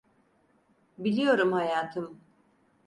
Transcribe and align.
Biliyorum 0.97 1.53
hayatım. 1.53 2.21